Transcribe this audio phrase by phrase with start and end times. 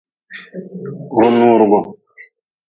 [1.17, 1.79] Runuurgu.